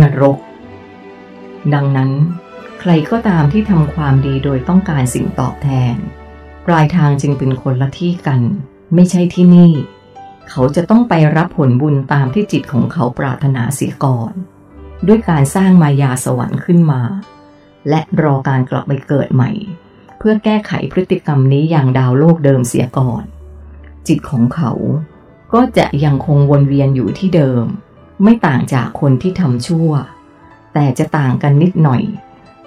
[0.00, 0.38] นรก
[1.74, 2.10] ดังนั้น
[2.80, 5.96] ใครก็ตามที่ทำความดีโดยต้องการสิ่งตอบแทน
[6.66, 8.40] ปลายทางจึงเป็นคนละที่กัน
[8.94, 9.72] ไม่ใช่ที่นี่
[10.50, 14.32] เขาจะต้องไปรับผลบุญตามที่จิตของเขาปรารถนาเสียก่อน
[15.06, 17.02] ด้วยการสร้างมายาสวรรค์ขึ้นมา
[17.88, 19.50] และรอการกลับไปเกิดใหม่
[20.18, 23.22] เพื่อแก้ไขพฤติกรรมนี้อย่างดาวโลกเดิมเสียก่อน
[24.08, 24.72] จิตของเขา
[25.52, 27.64] ก็จะยังคงวนเวียนอยู่ที่เดิม
[28.22, 29.90] ไม่ต่างจากคนที่ทำชั่ว
[30.74, 32.02] แต่จะต่างกันนิดหน่อย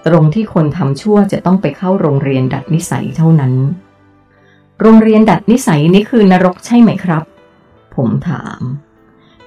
[0.07, 3.53] ตรงที่คนทำชั่วจะต้องไปเข้าโรงเรียนดัดนิสัยเท่านั้น
[4.81, 7.23] โรงเรียนดัดนิสัยนี้คือนรกใช่ไหมครับ
[7.95, 8.59] ผมถาม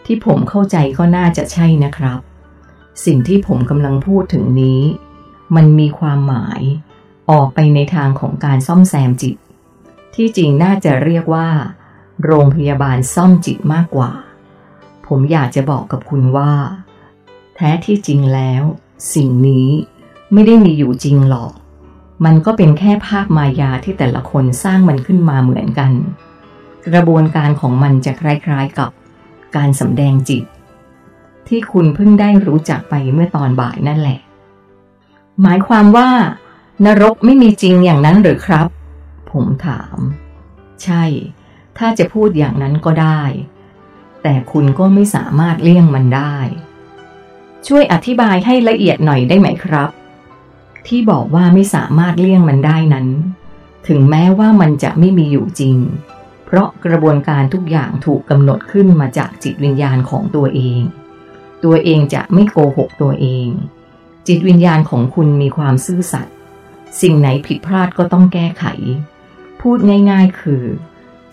[0.04, 2.20] ที่ผมเข้าใจก็น่าจะใช่นะครับ
[3.04, 4.82] สิ่งที่ผมกำลังพูดถึงนี้
[5.56, 6.62] มันมีความหมาย
[7.30, 9.36] ออกไปในทางของการซ่อมแซมจิต
[10.14, 11.48] ที่จริงน่าจะเรียกว่า
[12.24, 14.10] โรงพยาบาลซ่อมจิตมากกว่า
[15.06, 16.52] ผมอยากจะบอกกับคุณว่า
[17.56, 18.62] แท้ที่จริงแล้ว
[19.14, 19.68] สิ่งนี้
[20.32, 21.52] ไม่ได้มีอยู่จริงหรอก
[22.24, 25.92] มันก็เป็นแค่ภาพมายาที่แต่ละคนสร้างมันขึ้นมาเหมือนกัน
[26.86, 28.90] กระบวนการของมันจะคล้ายๆกับ
[29.56, 30.44] การสำแดงจิต
[31.48, 34.20] ที่คุณเพิ่งได้รู้จักไปเมื่อตอนบ่ายนั่นแหละ
[35.42, 36.08] หมายความว่า
[36.86, 38.66] นรกไม่มีจริงอย่างนั้นหรือครับ
[39.30, 39.98] ผมถาม
[40.82, 41.04] ใช่
[41.78, 43.22] ถ้าจะพูดอย่างนั้นก็ได้
[44.26, 46.36] แต่คุณก็ไม่สามารถเลี่ยงมันได้
[47.66, 49.90] ช่วยอธิบายให้ละเอียดหน่อยได้ไหมครับ
[50.86, 53.06] ที่บอกว่าไม่สามารถเลี่ยงมันได้นั้น
[53.88, 55.76] ถึงแม้ว่ามันจะไม่มีอยู่จริง
[56.44, 60.80] เพราะกระบวนการทุกอย่างถูกกำหนดขึ้นมาจากจิตวิญญาณของตัวเอง
[61.64, 63.48] ตัวเองจะไม่โกหกตัวเอง
[64.26, 66.34] จิตวิญญาณของคุณมีความซื่อสัตย์
[67.00, 68.64] สิ่งไหนผิดพลาดก็ต้องแก้ไข
[69.60, 69.78] พูด
[70.10, 70.64] ง่ายๆ คือ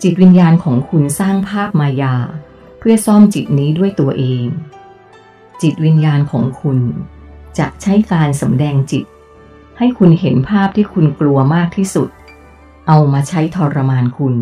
[0.02, 2.16] จิตวิญญาณของคุณสร้างภาพมายา
[2.84, 4.44] เพื่อซ่อมจิตนี้ด้วยตัวเอง
[5.62, 6.78] จิตวิญญาณของคุณ
[7.58, 9.04] จะใช้การสำแดงจิต
[9.78, 12.08] ให้คุณเห็นภาพที่คุณกลัวมากที่สุด
[12.88, 14.34] เอามาใช้ทรมานคุณ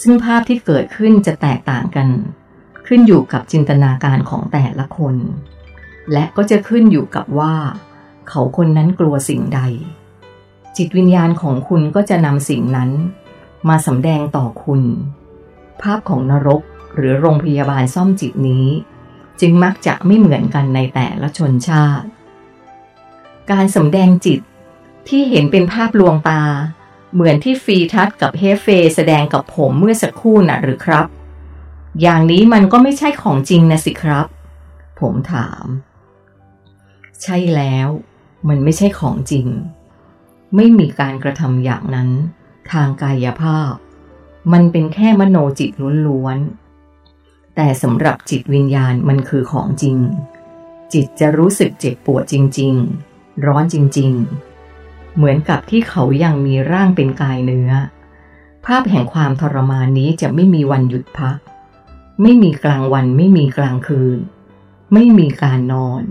[0.00, 2.08] ซึ่งภาพที่เกิดขึ้นจะแตกต่างกัน
[2.86, 5.16] ขึ้นอยู่กับจินตนาการของแต่ละคน
[6.12, 7.54] และก็จะขึ้นอยู่กับว่า
[8.28, 9.60] เขาคนนั้นกลัวสิ่งใด
[10.76, 12.90] จิตวิญญาณของคุณก็จะนำสิ่งนั้น
[13.68, 14.82] มาสำแดงต่อคุณ
[15.82, 16.62] ภาพของนรก
[16.96, 18.66] หรือโรงพยาบาลซ่อมจิตนี้
[19.40, 22.06] จึงมักจะไม่เหมือนกันในแต่ละชนชาติ
[23.50, 24.40] การสำแดงจิต
[25.08, 26.42] ที่เห็นเป็นภาพลวงตา
[27.14, 31.06] เหมือนที่ฟรีทัศกับเฮฟเฟแสดงกับผมเมื่อสักครู่น่ะหรือครับ
[32.02, 34.26] อย่างนี้มันก็ไม่ใช่ของจริงนะสิครับ
[35.00, 35.64] ผมถาม
[37.22, 37.88] ใช่แล้ว
[38.48, 39.46] มันไม่ใช่ของจริง
[40.56, 42.10] ไม่มีการกระทำอย่างนั้น
[42.72, 43.72] ทางกายภาพ
[44.52, 45.70] มันเป็นแค่มโนจิต
[46.06, 46.59] ล้วนๆ
[47.56, 49.96] แต่สำหรับจิตวิญญาณมันคือของจริง
[50.92, 52.74] จิตจะรู้สึกเจ็บปวดจริง
[53.10, 54.12] ๆ ร้อนจริง
[54.64, 57.70] ๆ เหมือนกับที่เขายังมีร่างเป็นกายเนื้อ
[58.66, 61.38] ภาพแห่งความทรมานนี้จะไม่มีวันหยุดพัก
[62.22, 64.18] ไม่มีกลางวันไม่มีกลางคืน
[64.92, 66.02] ไม่มีการนอน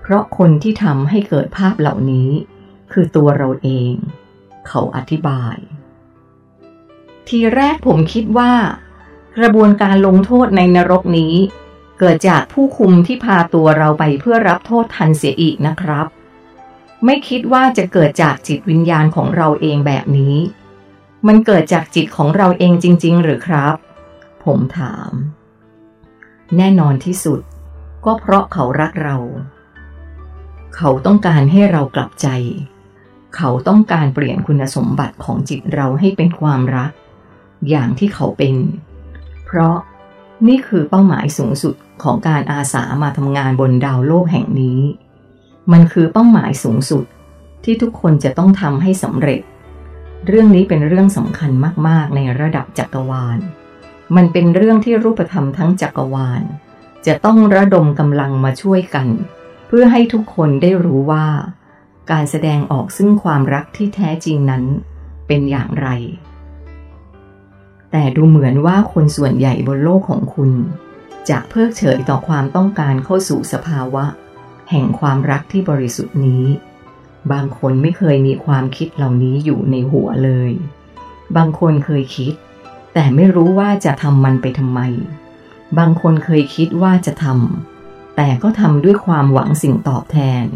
[0.00, 2.30] เพราะคนที่ทำให้เกิดภาพเหล่านี้
[2.92, 3.92] คือตัวเราเอง
[4.68, 5.56] เขาอธิบาย
[7.28, 8.52] ทีแรกผมคิดว่า
[9.38, 11.34] กระบวนการลงโทษในนรกนี้
[11.98, 16.06] เกิดจากผู้คุมที่พาตัวเราไปเพื่อรับโทษทันเสียอีกนะครับ
[17.04, 20.36] ไม่คิดว่าจะเกิดจากจิตวิญญาณของเราเองแบบนี้
[21.26, 23.76] มันเกิดจากจิตของเราเองจริง ๆ หรือครับ
[24.44, 25.10] ผมถาม
[26.56, 27.40] แน่นอนที่สุด
[28.04, 29.16] ก็เพราะเขารักเรา
[30.76, 32.28] เขาต้องการให้เรากลับใจ
[33.36, 36.92] เขาต้องการเปลี่ยนคุณสมบัติของจิตเราให้เป็นความรัก
[37.68, 38.54] อย่างที่เขาเป็น
[39.52, 39.78] เพราะ
[40.48, 44.80] นี่คือเป้าหมายสูงสุดของการอาสามาทำงานบนดาวโลกแห่งนี้
[45.72, 47.04] มันคือเป้าหมายสูงสุด
[47.64, 49.40] ที่ทุกคนจะต้องทำให้สำเร็จ
[50.26, 51.50] เรื่องนี้เป็นเรื่องสำคัญ
[51.88, 53.38] มาก ๆ ในระดับจักรวาล
[54.16, 56.42] มันเป็นเรื่องที่รูปธรรมทั้งจักรวาล
[57.06, 59.08] จะต้องระดมกำลังมาช่วยกัน
[59.66, 61.26] เพื่อให้ทุกคนได้รู้ว่า
[62.10, 64.64] การแสดงออกซึ่งความรักที่แท้จริงนั้น
[65.26, 65.88] เป็นอย่างไร
[67.92, 70.50] แต่ดูเหมือนว่าคนส่วนใหญ่บนโลกของคุณ
[71.28, 74.04] จะเพิกเฉยต่อความต้องการเข้าสู่สภาวะ
[74.70, 76.44] แห่งความรักที่บริสุทธิ์นี้
[77.32, 80.52] บางคนไม่เคยมีความคิดเหล่านี้อยู่ในหัวเลย
[81.36, 82.32] บางคนเคยคิด
[82.94, 84.80] แต่ไม่รู้ว่าจะทำมันไปทำไม
[85.78, 90.46] บางคนเคยคิดว่าจะทำแต่ก็ทำด้วยความหวังสิ่งตอบแทน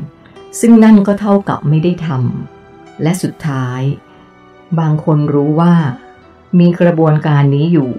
[0.61, 3.81] ซึ่งนั่นก็เท่ากับไม่ได้ทำและสุดท้าย
[4.79, 5.75] บางคนรู้ว่า
[6.59, 7.93] มีกระบวนการนี้อยู่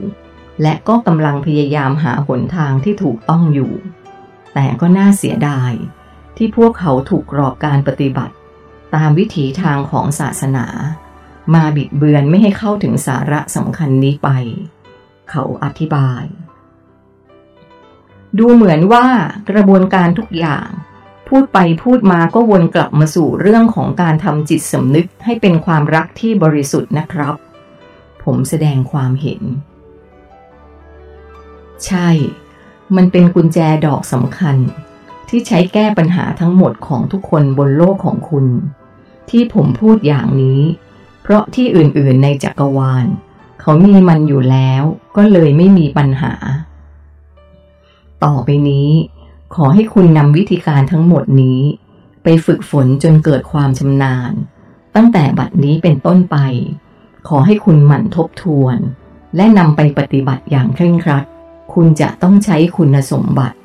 [0.62, 3.72] และก็กำลังพยายามหาหนทางที่ถูกต้องอยู่
[4.54, 5.72] แต่ก็น่าเสียดาย
[6.38, 8.34] ที่พวกเขาถูกกรอบการปฏิบัติ
[8.96, 10.68] ตามวิถีทางของศาสนา
[11.54, 14.30] มาบิดเบือนไม่ให้เข้าถึงสาระสำคัญนี้ไป
[15.30, 16.24] เขาอธิบาย
[18.38, 19.06] ดูเหมือนว่า
[19.50, 20.68] กระบวนการทุกอย่าง
[21.28, 27.36] พูดไปพูดมาก็วนกลับมาสู่เรื่องของการทำจิตสำนึกให้เป็นความรักที่บริสุทธิ์นะครับ
[28.26, 29.42] ผมแสดงความเห็น
[31.86, 32.10] ใช่
[32.96, 34.58] มันเป็นกุญแจดอกสำคัญ
[35.30, 38.46] ที่ใช้แก้ปัญหาทั้งหมดของทุกคนบนโลกของคุณ
[39.30, 40.62] ที่ผมพูดอย่างนี้
[41.22, 43.06] เพราะที่อื่นๆในจักรวาล
[43.62, 44.84] เขามีมันอยู่แล้ว
[45.18, 46.34] ก็เลยไม่มีปัญหา
[48.24, 48.90] ต่อไปนี้
[49.56, 51.60] ขอให้คุณนำวิธีการทั้งหมดนี้
[52.24, 54.32] ไปฝึกฝนจนเกิดความชำนาญ
[54.96, 56.38] ตั้งแต่บัดนี้เป็นต้นไป
[57.28, 58.78] ขอให้คุณหมั่นทบทวน
[59.36, 61.26] และนำไปปฏิบัติอย่างเคร่งครัด
[61.74, 63.58] คุณจะต้องใช้คุณสมบัติ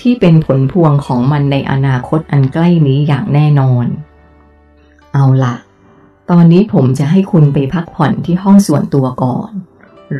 [0.00, 3.86] ที่เป็นผลพวงของมันในอนาคตอันใกล้นี้อย่างแน่นอน
[5.12, 5.56] เอาละ
[6.30, 9.50] ตอนนี้ผมจะให้คุณไปพักผ่อนที่ห้องส่วนตัวก่อน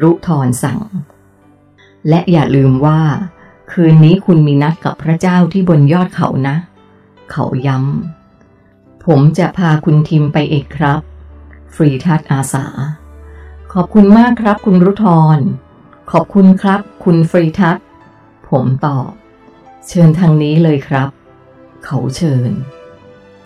[0.01, 0.81] รุทรสั่ง
[2.09, 3.01] และอย่าลืมว่า
[3.73, 6.57] คืนนี้คุณมีนัดกับพระเจ้าที่บนยอดเขานะ
[7.31, 11.01] เขาย้ำผมจะพาคุณทิมไปเอกครับ
[11.77, 12.67] ฟรีทัศอาสา
[13.73, 15.39] ขอบคุณมากครับคุณรุทร
[16.11, 17.77] ขอบคุณครับ คุณฟรีทัศ
[18.49, 19.11] ผมตอบ
[19.89, 21.09] เชิญทางนี้เลยครับ
[21.85, 22.51] เขาเชิญ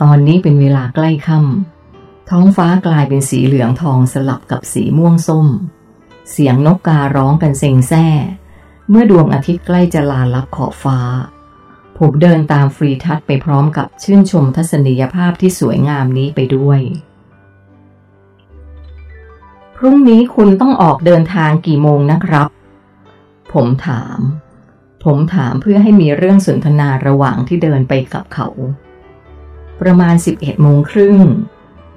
[0.02, 5.48] ตอนนี้เป็นเวลาใกล้ค่ำท้องฟ้ากลายเป็นสีเหลืองทองสลับกับสีม่วงส้ม
[6.30, 8.06] เสียงนกการ้องกันเซ็งแซ่
[8.88, 10.98] เมื่อดวงอาทิตย์ใกล้จะลาลับขอบฟ้า
[11.98, 16.80] ผมเดินตามฟรีทัศไปพร้อมกับชื่นชมทัศนียภาพที่สวยงามนี้ไปด้วย
[19.76, 22.48] พรุ่งนี้คุณต้องออกเดินทางกี่โมงนะครับ
[23.52, 24.18] ผมถาม
[25.04, 28.48] ผมถามเพื่อให้มีเรื่องสนทนาระหว่างที่เดินไปกับเขา
[29.80, 31.18] ประมาณ 11โมงครึ่ง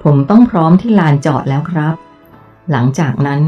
[0.03, 1.95] ผมต้องพร้อมที่ลานจอดแล้วครับ
[2.71, 3.41] หลังจากนั้น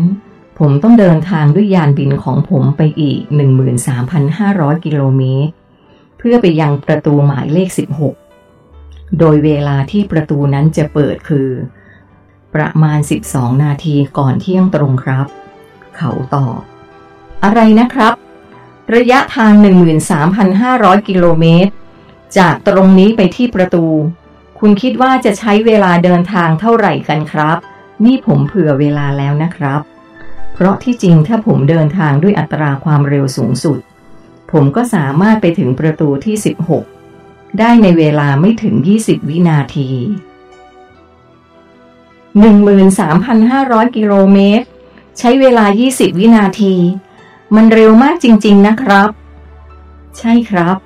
[0.59, 3.19] ผมต้องเดินทางด้วยยานบินของผมไปอีก
[4.03, 5.53] 13,500 กิโลเมตร
[6.17, 7.69] เพื่อไปยังประตูหมายเลข
[8.43, 11.49] 16 โดยเวลาที่ประตูนั้นจะเปิดคือ
[12.55, 12.99] ประมาณ
[13.31, 15.25] 12 นาทีก่อนเที่ยงตรงครับ
[15.97, 16.59] เขาตอบ
[17.43, 18.13] อะไรนะครับ
[18.95, 19.53] ระยะทาง
[20.31, 21.71] 13,500 กิโลเมตร
[22.37, 23.85] จากตรงนี้ไปที่ประตู
[24.59, 27.57] คุณคิดว่าจะใช้เวลาเดินทางเท่าไหร่กันครับ
[28.05, 29.81] นี่ผมเผื่อเวลาแล้วนะครับ
[30.53, 33.79] เพราะที่จริงถ้าผมเดินทางด้วยอัตราความเร็วสูงสุด
[34.51, 36.35] ผมก็สามารถไปถึงประตูที่
[36.97, 39.89] 16 ได้ในเวลาไม่ถึง 20 วินาที
[42.39, 44.67] 13,500 กิโลเมตร
[45.17, 46.75] ใช้เวลา 20 วินาที
[47.55, 49.09] มันเร็วมากจริง ๆ นะครับ
[50.17, 50.77] ใช่ครับ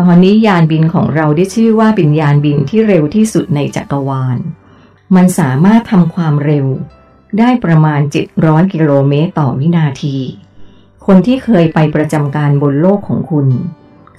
[0.00, 4.38] ตอนนี้ยานบินของเราได้ชื่อว่าเป็นยานบินที่เร็วที่สุดในจักรวาล
[5.14, 6.66] มันสามารถทำความเร็ว
[7.38, 8.00] ได้ประมาณ
[8.36, 10.16] 700 กิโลเมตรต่อวินาที
[11.06, 13.48] คนที่เคยไปประจำการบนโลกของคุณ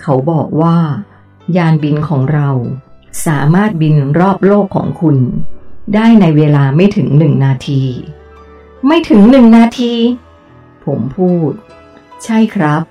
[0.02, 0.78] เขาบอกว่า
[1.58, 2.50] ยานบินของเรา
[3.28, 5.18] สามารถบินรอบโลกของคุณ
[5.96, 7.84] ได้ในเวลาไม่ถึงหนึ่งนาที
[8.88, 9.94] ไม่ถึงหนึ่งนาที
[10.86, 11.52] ผมพูด
[12.24, 12.84] ใช่ครับ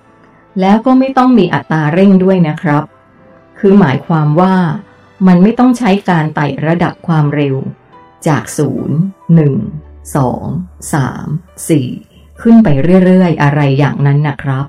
[0.60, 2.84] แล้วก็ไม่ต้องมีอัตราเร่งด้วยนะครับ
[3.58, 4.54] คือหมายความว่า
[5.26, 7.56] มันไม่ต้องใช้การไต่ระดับความเร็ว
[8.26, 8.96] จากศูนย์
[9.34, 9.54] หนึ่ง
[10.16, 10.44] สอง
[10.94, 11.26] สาม
[11.68, 11.88] สี่
[12.40, 12.68] ขึ้นไป
[13.04, 14.66] เรื่อยๆ อะไรอย่างนั้นนะครับ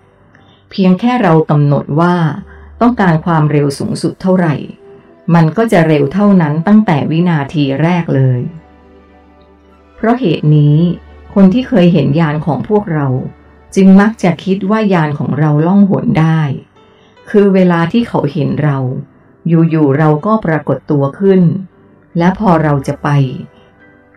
[0.71, 2.15] เพียงแค่เรากำหนดว่า
[2.81, 4.55] ต้องการความเร็วสูงสุดเท่าไหร่
[5.35, 8.39] มันก็จะเร็วเท่านั้นตั้งแต่วินาทีแรกเลย
[9.95, 10.77] เพราะเหตุนี้
[11.33, 13.07] คนที่เคยเห็นยานของพวกเรา
[13.75, 16.41] จึงมักจะคิดว่ายานของเราล่องหนได้
[17.29, 18.77] คือเวลาที่เขาเห็นเรา
[19.47, 21.41] อยู่ๆเราก็ปรากฏตัวขึ้น
[22.17, 23.09] และพอเราจะไป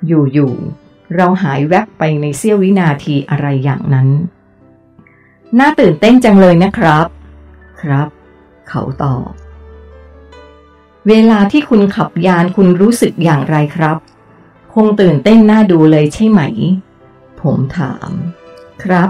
[0.06, 4.08] อยู่ๆเราหายแวบไปในเสี้ยววินาทีอะไรอย่างนั้น
[5.58, 7.06] น่าตื่นเต้นจังเลยนะครับ
[7.80, 8.08] ครับ
[8.68, 9.43] เขาตอบ
[11.08, 13.96] เวลาที่คุณขับยานคุณรู้สึกอย่างไรครับ
[14.74, 16.40] คงตื่นเต้นน่าดูเลยใช่ไหม
[17.42, 18.10] ผมถาม
[18.84, 19.08] ครับ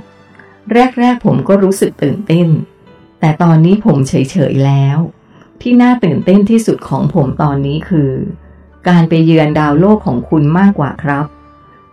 [1.01, 2.49] แรกๆผมก็รู้สึกตื่นเต้น
[3.21, 4.99] แต่ตอนนี้ผมเฉยๆแล้ว
[5.61, 8.11] ที่น่าตื่นเต้นที่สุดของผมตอนนี้คือ
[8.89, 11.27] การไปเยือนดาวโลกของคุณมากกว่าครับ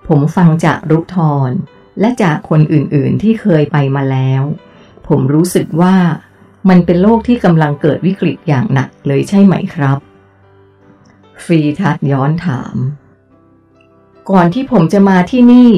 [0.08, 1.18] ผมฟังจากรุกท
[1.50, 1.52] ร
[2.00, 4.44] และจากคนอื่นๆที่เคยไปมาแล้ว
[5.08, 5.96] ผมรู้สึกว่า
[6.70, 9.98] มันเป็นโลกที่กำลังเกิดวิกฤตอย่างหนักเลยใช่ไหมครับ
[11.44, 12.76] ฟรีทัดย้อนถาม
[14.30, 15.72] ก่อนที่ผมจะมาที่นี่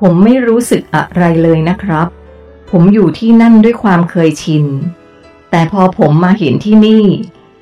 [0.00, 2.06] ผมไม่รู้สึกอะไรเลยนะครับ
[2.70, 4.66] ผมอยู่ที่นั่นด้วยความเคยชิน
[5.50, 7.04] แต่พอผมมาเห็นที่นี่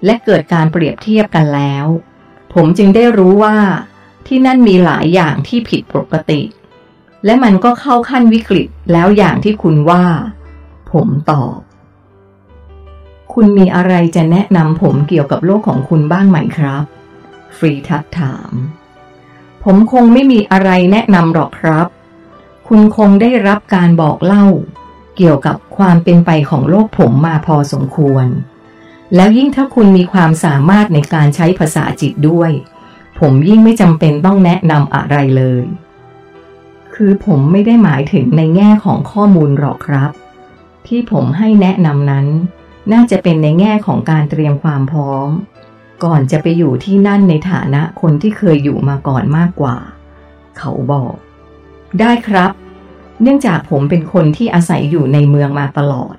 [0.04, 1.86] และเกิดการเปรียบเทียบกันแล้ว
[2.54, 3.56] ผมจึงได้รู้ว่า
[4.26, 6.42] ที่นั่นมีหลายอย่างที่ผิดปกติ
[7.24, 10.04] และมันก็เข้าขั้นวิกฤตแล้วอย่างที่คุณว่า
[10.92, 11.58] ผมตอบ
[13.32, 16.82] คุณมีอะไรจะแนะนำผมเกี่ยวกับโลกของคุณบ้างไหมครับ
[17.56, 18.52] ฟรีทักถาม
[19.64, 21.86] ผมคงไม่มีอะไรแนะนำหรอกครับ
[22.68, 24.44] คุณคงได้รับการบอกเล่า
[25.16, 28.26] เกี่ยวกับความเป็นไปของโลกผมมาพอสมควร
[29.14, 32.50] แล้วยิ่งถ้าคุณมีความสามารถในการใช้ภาษาจิตด้วย
[33.20, 35.64] ผมยิ่งไม่จำเป็นต้องแนะนำอะไรเลย
[36.94, 40.10] คือผมไม่ได้หมายถึงในแง่ของข้อมูลหรอกครับ
[40.86, 42.26] ที่ผมให้แนะนำนั้น
[42.92, 45.28] น่าจะเป็นในแง่ของการเตรียมความพร้อม
[46.04, 49.76] ก่อนจะไปอยู่ที่นั่นในฐานะคนที่เคยอยู่มาก่อนมากกว่า
[50.58, 51.14] เขาบอก
[52.00, 52.52] ได้ครับ
[53.22, 56.14] เนื่องจากผมเป็นคนที่อาศัยอยู่ในเมืองมาตลอด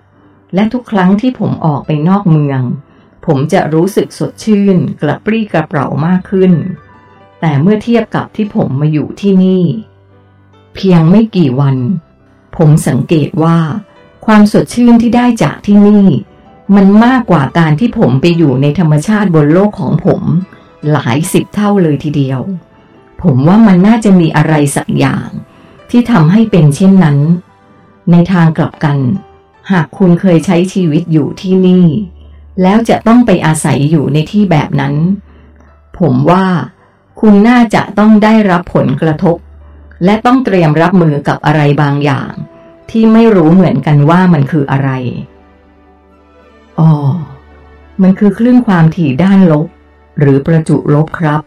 [0.54, 2.62] และทุกครั้งที่ผมออกไปนอกเมือง
[3.26, 6.54] ผมจะรู้สึกสดชื่น กระปรี้กระเปร่ามากขึ้น
[7.40, 9.64] แต่เมื่อเทียบกับที่ผมมาอยู่ที่นี่
[10.76, 11.78] เพียงไม่กี่วัน
[12.58, 13.58] ผมสังเกตว่า
[14.26, 16.06] ความสดชื่นที่ได้จากที่นี่
[16.76, 20.22] มันมากกว่าการที่ผมไปอยู่ในธรรมชาติบนโลกของผม
[20.92, 22.42] หลายสิบเท่าเลยทีเดียว
[23.24, 25.28] ผมว่ามันน่าจะมีอะไรสักอย่าง
[25.90, 27.18] ที่ทำให้เป็นเช่นนั้น
[28.12, 28.98] ในทางกลับกัน
[29.72, 31.86] หากคุณเคยใช้ชีวิตอยู่ที่นี่
[32.62, 34.96] แล้วจะต้องไปอาศัยอยู่ในที่แบบนั้น
[36.00, 36.46] ผมว่า
[37.20, 39.38] คุณน่าจะต้องได้รับผลกระทบ
[40.06, 42.32] และต้องเตรียมรับมือกับอะไรบางอย่าง
[42.90, 44.92] ที่ไม่รู้เหมือนกันว่ามันคืออะไร
[46.82, 46.92] อ๋อ
[48.02, 49.68] มันคือคลื่นความถี่ด้านลบ
[50.20, 51.42] หรือประจุลบครับ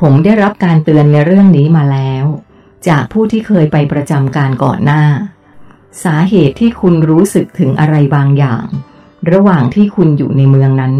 [0.00, 2.24] ผมได้รับการเตือนในเรื่องนี้มาแล้ว
[2.88, 5.04] จากผู้ที่เคยไปประจำการก่อนหน้า
[6.04, 8.66] สาเหตุที่คุณรู้สึกถึงอะไรบางอย่าง
[9.32, 10.94] ระหว่างที่คุณอยู่ในเมืองนั้น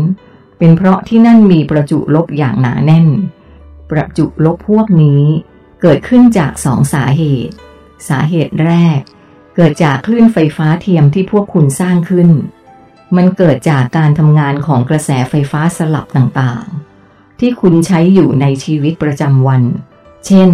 [0.59, 3.07] เป็นเพราะที่นั่นมีประจุลบอย่างหนาแน่น
[3.91, 5.23] ประจุลบพวกนี้
[5.83, 7.55] เกิดขึ้นจากสองสาเหตุ
[8.09, 9.01] สาเหตุแรก
[9.57, 12.29] เกิดจากคลื่นไฟฟ้าเทียมที่พวกคุณสร้างขึ้น
[13.17, 19.63] มันเกิดจากการทำงานของกระแสไฟฟ้าสลับต่างๆ ที่คุณใช้อยู่ในชีวิตประจำวัน
[20.27, 20.51] เช่น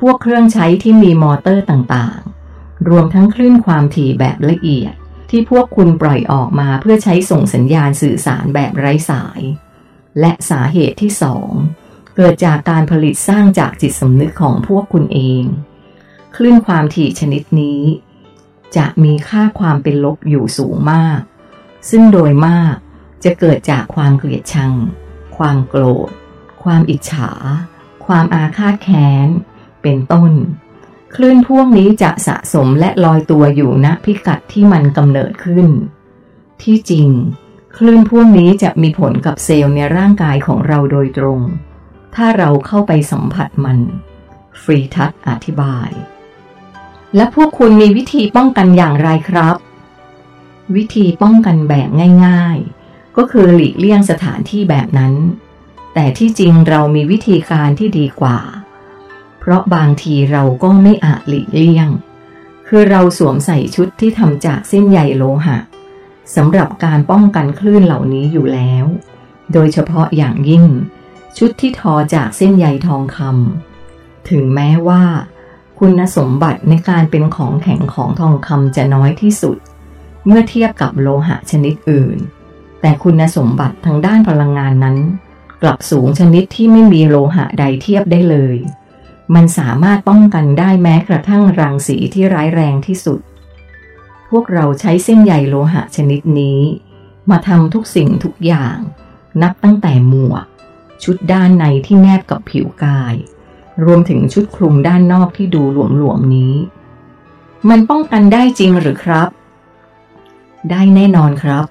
[0.00, 4.94] พวกเครื่องใช้ที่มีมอเตอร์ต่างๆ รวมทั้งคลื่นความถี่แบบละเอียด
[5.30, 9.40] ที่พวกคุณปล่อยออกมาเพื่อใช้ส่งสัญญาณสื่อสารแบบไร้สาย
[10.20, 11.50] และสาเหตุที่สอง
[12.16, 15.44] เกิดจากการผลิตสร้างจากจิตสำนึกของพวกคุณเอง
[16.36, 17.82] คลื่นความถี่ชนิดนี้
[18.76, 21.20] จะมีค่าความเป็นลบอยู่สูงมาก
[21.90, 22.74] ซึ่งโดยมาก
[23.24, 24.72] จะเกิดจากความเกลียดชัง
[25.36, 26.10] ความโกรธ
[26.62, 27.30] ความอิจฉา
[28.06, 29.28] ความอาฆาตแค้น
[29.82, 30.32] เป็นต้น
[31.14, 35.66] คลื่นพวกนี้จะสะสมและลอยตัวอยู่ณพิกัดที่มันกำเนิดขึ้น
[36.62, 37.08] ที่จริง
[37.76, 41.40] คลื่นพวกนี้จะมีผลกับเซลล์ในร่างกายของเราโดยตรง
[42.14, 43.78] ถ้าเราเข้าไปสัมผัสมัน
[44.62, 45.90] ฟรีทัศอธิบาย
[47.16, 49.56] และพวกคุณมีวิธีป้องกันอย่างไรครับ
[50.76, 51.88] วิธีป้องกันแบบ
[52.26, 55.14] ง่าย ๆ ก็คือหลีกเลี่ยงสถานที่แบบนั้น
[55.94, 58.38] แต่ที่จริงเรามีวิธีการที่ดีกว่า
[59.40, 61.88] เพราะบางทีเราก็ไม่อาจหลีกเลี่ยง
[62.68, 65.58] คือเราสวมใส่ชุดที่ทำจากเส้นใยโลหะ
[66.34, 68.84] สำหรับการป้องกันคลื่นเหล่านี้อยู่แล้ว
[69.52, 70.64] โดยเฉพาะอย่างยิ่ง
[71.38, 75.02] ชุดที่ทอจากเส้นใยทองคำถึงแม้ว่า
[75.78, 79.56] คุณสมบัติในการเป็นของแข็งของทองคำจะน้อยที่สุด
[80.26, 82.18] เมื่อเทียบกับโลหะชนิดอื่น
[82.80, 84.96] แต่คุณสมบัติทางด้านพลังงานนั้น
[85.62, 88.56] กลับสูงชนิดที่ไม่มีโลหะใดเทียบได้เลย
[89.34, 93.20] มันสามารถป้องกันได้แม้กระทั่งรังสีที่ร้ายแรงที่สุด
[94.30, 96.60] พวกเราใช้เส้นใยโลหะชนิดนี้
[97.30, 98.78] มาทำทุกสิ่งทุกอย่าง
[99.42, 100.44] นับตั้งแต่หมวก
[101.04, 103.14] ชุดด้านในที่แนบกับผิวกาย
[103.84, 106.54] รวมถึงชุดคลุมด้านนอกที่ดูหลวมๆนี้
[107.68, 109.28] มันป้องกันได้จริงหรือครับ
[110.70, 111.64] ได้แน่นอนครับ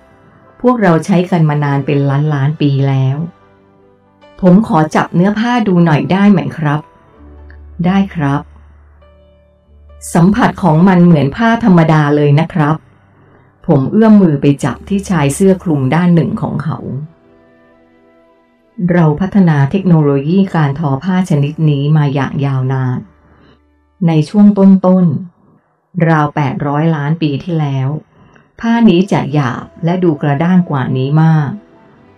[0.61, 3.17] พวกเราใช้กันมานานเป็นล้านล้านปีแล้ว
[4.41, 6.79] ผมขอจับเนื้อผ้าดูหน่อยได้ไหมครับ
[7.85, 8.41] ได้ครับ
[10.13, 12.75] สัมผัสของมันเหมือนผ้าธรรมดาเลยนะครับ
[13.67, 16.77] ผมเอื้อมมือไปจับที่ชายเสื้อคลุมด้านหนึ่งของเขา
[18.91, 22.99] เราพัฒนาเทคโนโลยีการทอผ้าชนิดนี้มาอย่างยาวนาน
[24.07, 26.27] ในช่วงต้นๆราว
[26.61, 27.89] 800 ล้านปีที่แล้ว
[28.65, 31.49] ผ้านี้จะหยาบและดูกระด้างกว่านี้มาก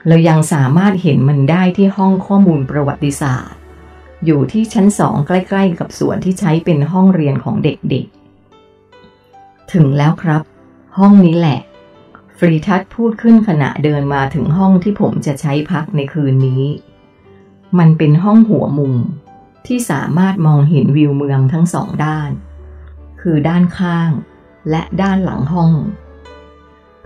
[0.08, 3.60] เรายังสามารถเห็นมันได้ที่ห้องข้อมูลประวัติศาสตร์
[4.26, 10.42] อยู่ที่ชั้นสองใกล้ๆ กับส่วนที่ใช้เป็นห้องเรียนของเด็กๆ ถึงแล้วครับ
[10.98, 11.60] ห้องนี้แหละ
[12.38, 16.64] ฟรีทัศพูดขึ้นขณะเดินมาถึงห้องที่ผมจะใช้พักในคืนนี้
[17.80, 18.96] มันเป็นห้องหัวมุม
[19.68, 22.32] ที่สามารถมองเห็นวิวเมืองทั้งสองด้าน
[23.22, 24.10] คือด้านข้าง
[24.70, 25.74] และด้านหลังห้อง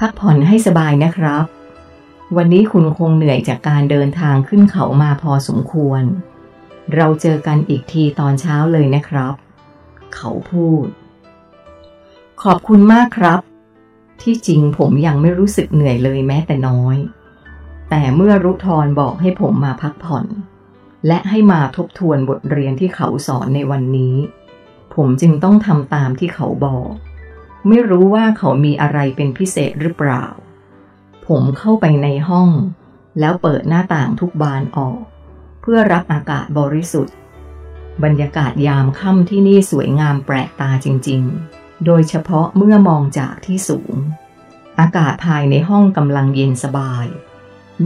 [0.02, 1.46] พักผ่อนให้สบายนะครับ
[2.36, 6.04] วันนี้คุณคงเหนื่อยจากการเดินทางขึ้นเขามาพอสมควร
[6.96, 9.34] เราเจอกันอีกทีตอนเช้าเลยนะครับ
[10.16, 10.86] เขาพูด
[12.44, 13.40] ขอบคุณมากครับ
[14.22, 16.98] ที่จริงผมยังไม่รู้สึกเหนื่อยเลยแม้แต่น้อย
[17.90, 20.26] แต่เมื่อรุทรบอกให้ผมมาพักผ่อน
[21.08, 24.16] และให้มาทบทวนบทเรียนที่เขาสอนในวันนี้
[24.96, 26.92] ผมจึงต้องทำตามที่เขาบอก
[27.68, 30.26] ไม่รู้ว่าเขามีอะไรเป็นพิเศษหรือเปล่า
[31.28, 32.50] ผมเข้าไปในห้อง
[33.20, 35.02] แล้วเปิดหน้าต่างทุกบานออก
[35.62, 37.16] เพื่อรับอากาศบริสุทธิ์
[38.04, 41.22] บรรยากาศยามค่ำที่นี่สวยงามแปลกตาจริง
[41.54, 43.96] ๆ โดยเฉพาะเมื่อมองจากที่สูง
[44.80, 47.06] อากาศภายในห้องกำลังเย็นสบาย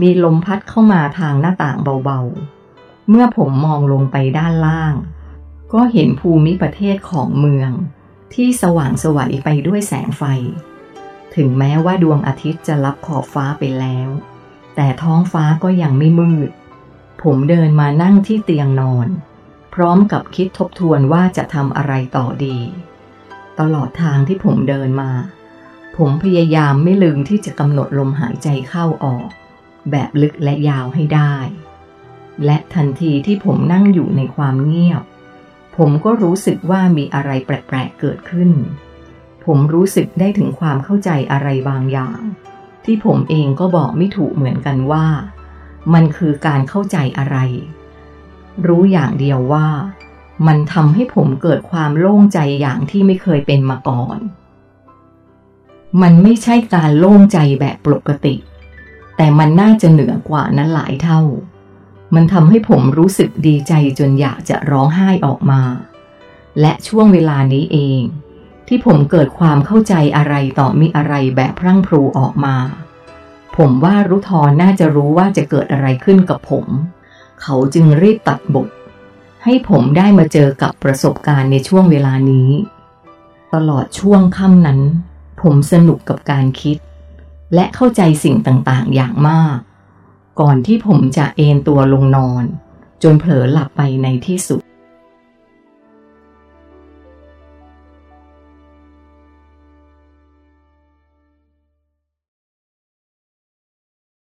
[0.00, 4.94] มีลมพัดเข้ามาทางหน้าต่างเบาๆ เมื่อผมมองลงไปด้านล่าง
[5.72, 7.70] ก็เห็นภูมิประเทศของเมือง
[8.34, 10.22] ที่สว่างสวัยไปด้วยแสงไฟ
[11.34, 14.08] ถึงแม้ว่าดวงอาทิตย์จะรับขอบฟ้าไปแล้ว
[14.76, 16.50] แต่ท้องฟ้าก็ยังไม่มืด
[17.22, 19.08] ผมเดินมานั่งที่เตียงนอน
[19.74, 22.58] พร้อมกับคิดทบทวนว่าจะทำอะไรต่อดี
[23.60, 25.10] ตลอดทางที่ผมเดินมา
[25.96, 29.26] ผมพยายามไม่ลืมที่จะกำหนดลมหายใจเข้าออก
[29.90, 31.34] แบบลึกและยาวให้ได้
[32.44, 35.02] และทันทีที่ผมนั่งอยู่ในความเงียบ
[35.76, 38.50] ผมก็รู้สึกว่ามีอะไรแปลกๆเกิดขึ้น
[39.44, 42.20] ผมรู้สึกได้ถึงความเข้าใจอะไรบางอย่าง
[42.84, 45.06] ที่ผมเองก็บอกไม่ถูกเหมือนกันว่า
[45.94, 47.36] มันคือการเข้าใจอะไร
[48.66, 49.68] รู้อย่างเดียวว่า
[50.46, 54.18] มันทำให้ผมเกิดความโล่งใจอย่างที่ไม่เคยเป็นมาก่อน
[56.02, 58.34] มันไม่ใช่การโล่งใจแบบปกติ
[59.16, 61.20] แต่มันน่าจะเหนือกว่านั้นหลายเท่า
[62.14, 65.62] มันทำให้ผมรู้สึกดีใจจนอยากจะร้องไห้ออกมา
[66.60, 68.02] และช่วงเวลานี้เอง
[68.68, 72.56] ที่ผมเกิดความเข้าใจอะไรต่อมีอะไรแบบพรั่งพรูออกมา
[73.56, 76.66] ผมว่ารุทรน่าจะรู้ว่าจะเกิดอะไรขึ้นกับผม
[77.42, 78.68] เขาจึงรีบตัดบท
[79.44, 82.50] ให้ผมได้มาเจอกับประสบการณ์ในช่วงเวลานี้
[83.54, 84.80] ตลอดช่วงค่ำนั้น
[85.42, 86.76] ผมสนุกกับการคิด
[87.54, 89.58] และเข้าใจสิ่งต่างๆ อย่างมาก
[90.40, 92.44] ก่อนที่ผมจะเอนตัวลงนอน
[93.02, 94.60] จนเผลอหลับไปในที่สุด